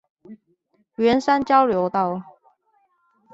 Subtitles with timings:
[0.95, 2.23] 圓山交流道